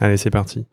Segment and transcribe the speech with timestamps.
[0.00, 0.66] Allez, c'est parti.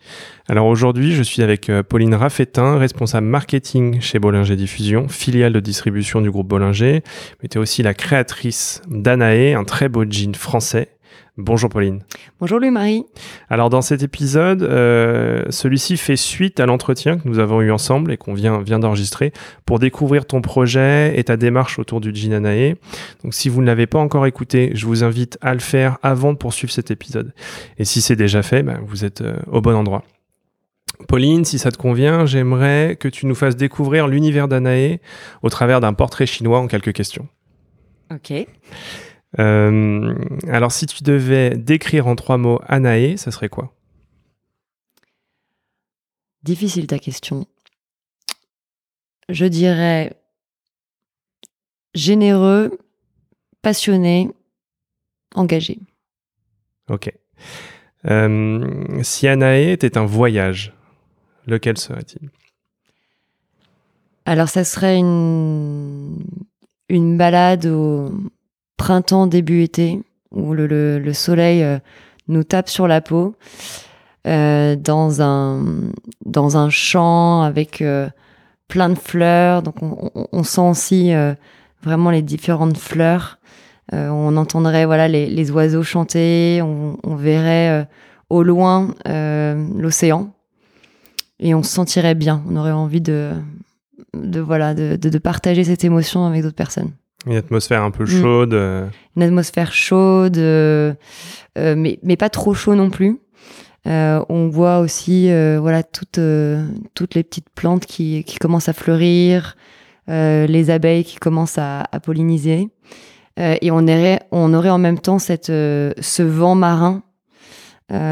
[0.47, 5.59] Alors aujourd'hui, je suis avec euh, Pauline Raffetin, responsable marketing chez Bollinger Diffusion, filiale de
[5.59, 7.01] distribution du groupe Bollinger,
[7.41, 10.94] mais tu aussi la créatrice d'Anae, un très beau jean français
[11.37, 12.01] Bonjour Pauline.
[12.39, 13.03] Bonjour Louis-Marie.
[13.49, 18.13] Alors dans cet épisode, euh, celui-ci fait suite à l'entretien que nous avons eu ensemble
[18.13, 19.33] et qu'on vient, vient d'enregistrer
[19.65, 22.75] pour découvrir ton projet et ta démarche autour du Ginanae.
[23.23, 26.31] Donc si vous ne l'avez pas encore écouté, je vous invite à le faire avant
[26.31, 27.33] de poursuivre cet épisode.
[27.77, 30.03] Et si c'est déjà fait, ben, vous êtes euh, au bon endroit.
[31.07, 34.99] Pauline, si ça te convient, j'aimerais que tu nous fasses découvrir l'univers d'Anae
[35.43, 37.27] au travers d'un portrait chinois en quelques questions.
[38.11, 38.47] Ok.
[39.39, 40.15] Euh,
[40.47, 43.73] alors, si tu devais décrire en trois mots Anae, ça serait quoi?
[46.43, 47.47] Difficile ta question.
[49.29, 50.13] Je dirais
[51.95, 52.77] généreux,
[53.61, 54.29] passionné,
[55.33, 55.79] engagé.
[56.89, 57.11] Ok.
[58.05, 60.73] Euh, si Anae était un voyage,
[61.47, 62.29] lequel serait-il?
[64.25, 66.23] Alors, ça serait une,
[66.89, 68.11] une balade au,
[68.77, 71.79] printemps, début été, où le, soleil euh,
[72.27, 73.35] nous tape sur la peau,
[74.27, 75.63] euh, dans, un,
[76.25, 78.09] dans un champ avec euh,
[78.67, 79.61] plein de fleurs.
[79.61, 81.13] Donc on, sent aussi
[81.83, 83.39] vraiment les différentes fleurs.
[83.91, 87.87] on entendrait voilà les, oiseaux chanter, on, verrait
[88.29, 90.33] au loin l'océan
[91.39, 92.43] et on se sentirait bien.
[92.49, 93.33] On aurait envie de,
[94.15, 96.91] de voilà de partager cette émotion avec d'autres personnes.
[97.25, 98.21] Une atmosphère un peu mm.
[98.21, 98.53] chaude.
[98.53, 98.87] Euh.
[99.15, 100.93] Une atmosphère chaude, euh,
[101.57, 103.19] euh, mais, mais pas trop chaud non plus.
[103.85, 106.19] on voit aussi voilà toutes,
[106.93, 109.55] toutes les petites plantes qui, qui commencent à fleurir,
[110.07, 112.69] les abeilles qui commencent à, à polliniser.
[113.37, 117.03] et on aurait, on aurait en même temps cette, ce vent marin,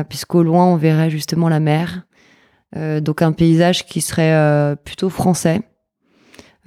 [0.10, 2.04] puisqu'au loin on verrait justement la mer.
[3.02, 5.62] donc un paysage qui serait plutôt français.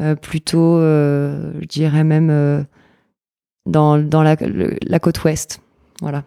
[0.01, 2.63] Euh, plutôt, euh, je dirais même euh,
[3.65, 5.61] dans, dans la, la, côte ouest.
[6.03, 6.25] Voilà.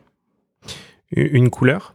[1.11, 1.93] Une couleur?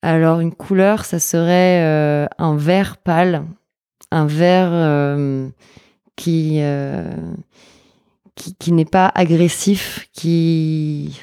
[0.00, 3.44] Alors, une couleur, ça serait un vert pâle,
[4.10, 5.16] un vert
[6.16, 6.60] qui,
[8.34, 11.22] qui, qui n'est pas agressif, qui.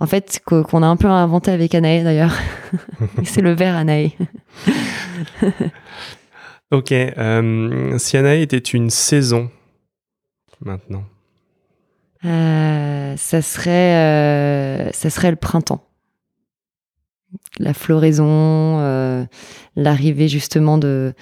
[0.00, 2.34] En fait, qu'on a un peu inventé avec Anaé d'ailleurs.
[3.24, 4.16] C'est le vert Anaé.
[6.72, 6.90] Ok.
[6.90, 9.50] Euh, Siana était une saison
[10.64, 11.04] maintenant.
[12.24, 15.86] Euh, ça serait, euh, ça serait le printemps.
[17.58, 19.24] La floraison, euh,
[19.76, 21.12] l'arrivée justement de,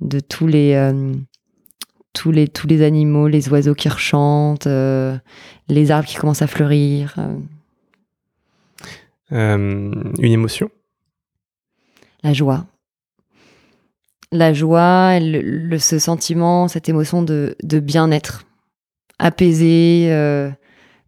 [0.00, 0.90] de tous les,
[2.14, 7.14] tous les, tous les animaux, les oiseaux qui rechantent, les arbres qui commencent à fleurir.
[9.30, 10.70] une émotion?
[12.22, 12.64] La joie
[14.34, 18.44] la joie, le, ce sentiment, cette émotion de, bien-être,
[19.18, 20.50] apaisé, euh,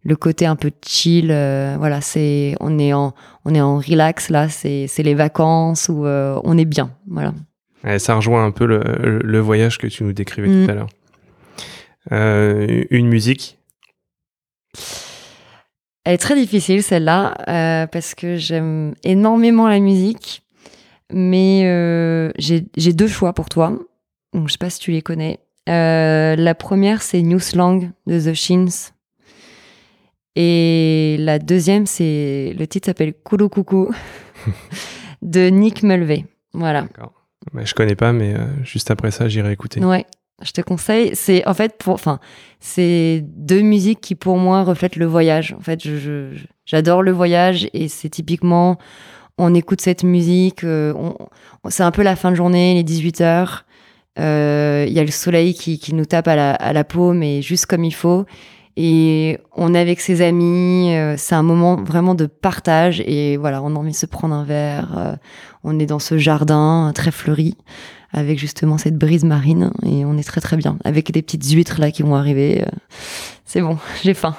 [0.03, 1.29] le côté un peu chill.
[1.29, 3.13] Euh, voilà, c'est on est en
[3.45, 6.91] on est en relax là, c'est les vacances où euh, on est bien.
[7.07, 7.33] Voilà.
[7.99, 10.69] ça rejoint un peu le, voyage que tu nous décrivais tout mm.
[10.69, 10.89] à l'heure.
[12.89, 13.57] une musique?
[16.05, 20.43] Elle est très difficile celle-là parce que j'aime énormément la musique.
[21.13, 21.61] Mais
[22.27, 23.77] euh, j'ai deux choix pour toi.
[24.33, 25.39] Donc, je sais pas si tu les connais.
[25.69, 28.91] Euh, la première, c'est New Slang de The Shins.
[30.35, 33.91] Et la deuxième, c'est le titre s'appelle Koulou Coucou
[35.21, 36.25] de Nick Mulvey.
[36.53, 36.83] Voilà.
[36.83, 37.13] D'accord.
[37.53, 39.83] Mais je connais pas, mais euh, juste après ça, j'irai écouter.
[39.83, 40.05] Ouais,
[40.41, 41.11] je te conseille.
[41.15, 42.19] C'est en fait pour, enfin,
[42.59, 45.55] c'est deux musiques qui pour moi reflètent le voyage.
[45.57, 45.81] En fait,
[46.65, 48.77] j'adore le voyage et c'est typiquement
[49.37, 50.93] on écoute cette musique, euh,
[51.69, 53.65] c'est un peu la fin de journée, les 18 heures.
[54.17, 57.83] Il euh, y a le soleil qui, nous tape à la, peau, mais juste comme
[57.83, 58.25] il faut.
[58.75, 63.01] Et on est avec ses amis, euh, c'est un moment vraiment de partage.
[63.05, 64.97] Et voilà, on a envie de se prendre un verre.
[64.97, 65.15] euh,
[65.63, 67.55] on est dans ce jardin très fleuri,
[68.11, 69.71] avec justement cette brise marine.
[69.85, 72.65] Et on est très très bien, avec des petites huîtres là qui vont arriver.
[73.47, 74.35] C'est bon, j'ai faim.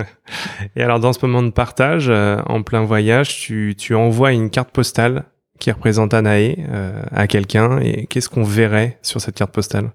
[0.76, 4.50] Et alors, dans ce moment de partage, euh, en plein voyage, tu, tu envoies une
[4.50, 5.24] carte postale
[5.58, 7.78] qui représente Anaé euh, à quelqu'un.
[7.78, 9.90] Et qu'est-ce qu'on verrait sur cette carte postale?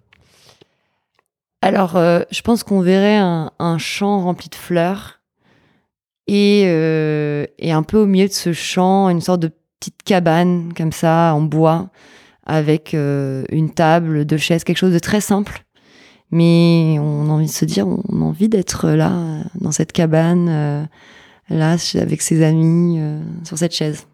[1.61, 5.19] Alors, euh, je pense qu'on verrait un, un champ rempli de fleurs
[6.27, 10.91] et, et un peu au milieu de ce champ, une sorte de petite cabane comme
[10.91, 11.89] ça en bois
[12.45, 15.63] avec une table, deux chaises, quelque chose de très simple.
[16.31, 20.47] Mais on a envie de se dire, on a envie d'être là, dans cette cabane,
[20.49, 20.83] euh,
[21.49, 24.05] là, avec ses amis, euh, sur cette chaise.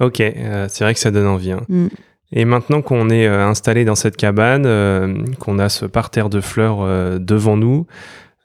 [0.00, 1.52] Ok, euh, c'est vrai que ça donne envie.
[1.52, 1.62] hein.
[1.68, 1.88] Mm.
[2.30, 6.82] Et maintenant qu'on est installé dans cette cabane, euh, qu'on a ce parterre de fleurs
[6.82, 7.86] euh, devant nous,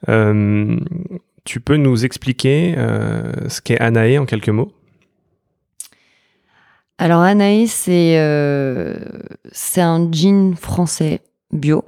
[0.08, 0.76] euh,
[1.44, 2.74] tu peux nous expliquer
[3.48, 4.72] ce qu'est Anaé en quelques mots?
[6.96, 7.66] Alors euh,
[9.52, 11.20] c'est un jean français
[11.52, 11.84] bio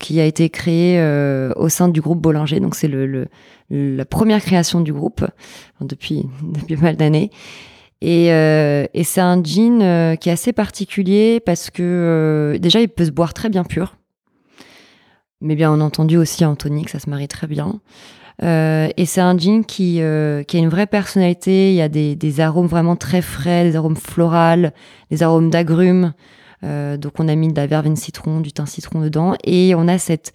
[0.00, 2.58] qui a été créé euh, au sein du groupe Bollinger.
[2.58, 3.28] Donc c'est le,
[3.70, 5.24] la première création du groupe
[5.80, 7.30] depuis depuis pas mal d'années.
[8.00, 13.04] Et, euh, c'est un jean euh, qui est assez particulier parce que déjà il peut
[13.04, 13.96] se boire très bien pur,
[15.42, 17.80] mais bien entendu aussi en tonique, ça se marie très bien.
[18.42, 21.72] Et c'est un jean qui, qui a une vraie personnalité.
[21.72, 24.70] Il y a des, des arômes vraiment très frais, des arômes floraux,
[25.10, 26.14] des arômes d'agrumes.
[26.62, 29.34] Euh, donc on a mis de la verveine citron, du thym citron dedans.
[29.44, 30.32] Et on a cette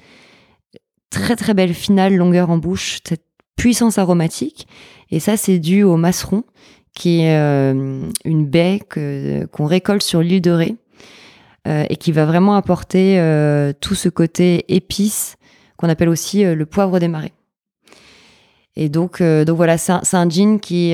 [1.10, 3.24] très très belle finale longueur en bouche, cette
[3.56, 4.68] puissance aromatique.
[5.12, 6.44] Et ça, c'est dû au masseron,
[6.94, 8.82] qui est euh, une baie
[9.52, 10.76] qu'on récolte sur l'île de Ré.
[11.68, 13.20] euh, et qui va vraiment apporter
[13.82, 15.36] tout ce côté épice
[15.78, 17.34] qu'on appelle aussi le poivre des marais.
[18.76, 20.94] Et donc, donc voilà, c'est un, un gin qui,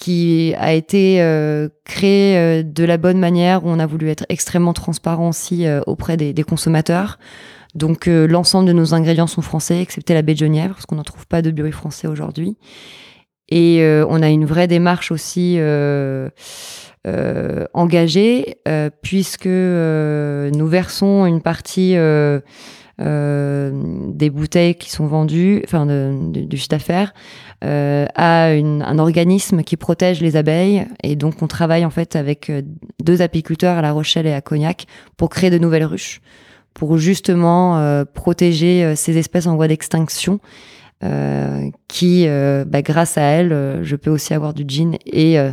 [0.00, 4.24] qui a été euh, créé euh, de la bonne manière, où on a voulu être
[4.28, 7.18] extrêmement transparent aussi euh, auprès des, des consommateurs.
[7.74, 10.94] Donc euh, l'ensemble de nos ingrédients sont français, excepté la baie de Genièvre, parce qu'on
[10.94, 12.56] n'en trouve pas de bruit français aujourd'hui.
[13.48, 16.28] Et euh, on a une vraie démarche aussi euh,
[17.74, 18.58] engagée,
[19.02, 21.96] puisque nous versons une partie
[23.00, 27.14] des bouteilles qui sont vendues, enfin de- de- du chiffre d'affaires,
[27.64, 30.86] euh, à une- un organisme qui protège les abeilles.
[31.02, 32.62] Et donc on travaille en fait avec euh,
[33.02, 34.86] deux apiculteurs à La Rochelle et à Cognac
[35.16, 36.20] pour créer de nouvelles ruches,
[36.74, 40.40] pour justement euh, protéger euh, ces espèces en voie d'extinction.
[41.04, 45.38] euh, qui, euh, bah, grâce à elles, euh, je peux aussi avoir du gin et
[45.38, 45.52] euh,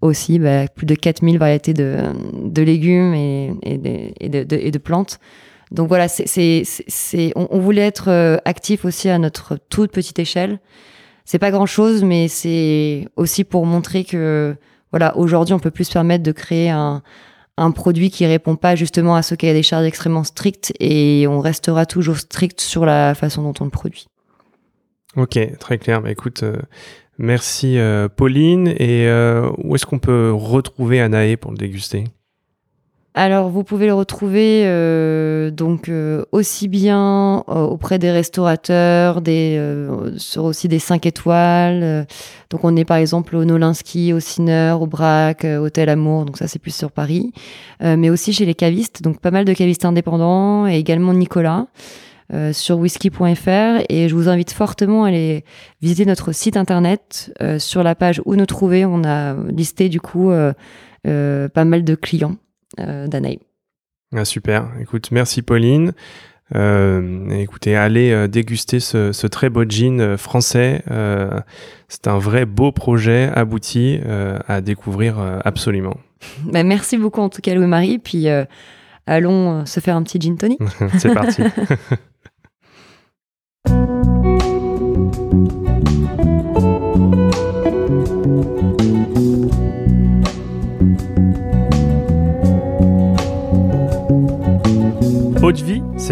[0.00, 1.96] aussi bah, plus de 4000 variétés de,
[2.42, 5.18] de légumes et, et, des- et de, de- et de plantes.
[5.70, 6.62] Donc voilà, c'est,
[7.36, 10.60] on, voulait être euh, actif aussi à notre toute petite échelle.
[11.24, 14.56] C'est pas grand chose, mais c'est aussi pour montrer que
[14.90, 17.02] voilà, aujourd'hui, on peut plus se permettre de créer un,
[17.58, 21.40] un produit qui répond pas justement à ce cahier des charges extrêmement strict et on
[21.40, 24.06] restera toujours strict sur la façon dont on le produit.
[25.16, 26.00] Ok, très clair.
[26.00, 26.56] Bah, écoute, euh,
[27.18, 28.68] merci euh, Pauline.
[28.78, 29.06] Et
[29.58, 32.04] où est-ce qu'on peut retrouver Anaé pour le déguster?
[33.20, 39.56] Alors, vous pouvez le retrouver euh, donc euh, aussi bien euh, auprès des restaurateurs, des,
[39.58, 41.80] euh, sur aussi des 5 étoiles.
[41.82, 42.04] euh,
[42.50, 46.26] donc, on est par exemple au Nolinski, au Ciner, au Brac, euh, Hôtel Amour.
[46.26, 47.32] Donc, ça, c'est plus sur Paris.
[47.80, 49.02] Mais aussi chez les cavistes.
[49.02, 51.66] Donc, pas mal de cavistes indépendants et également Nicolas.
[52.32, 55.44] euh, sur whisky.fr et je vous invite fortement à aller
[55.82, 60.00] visiter notre site internet Euh, sur la page où nous trouver on a listé du
[60.00, 60.52] coup euh,
[61.48, 62.36] pas mal de clients
[62.76, 63.38] d'Anaï.
[64.14, 64.68] Ah, super.
[64.80, 65.92] Écoute, merci Pauline.
[66.54, 70.82] Euh, écoutez, allez euh, déguster ce, ce très beau euh, français.
[70.90, 71.40] Euh,
[71.88, 75.96] c'est un vrai beau projet abouti euh, à découvrir euh, absolument.
[76.44, 78.44] Bah, merci beaucoup en tout cas Louis-Marie, puis euh,
[79.06, 80.58] allons euh, se faire un petit gin tonic.
[80.98, 81.42] c'est parti.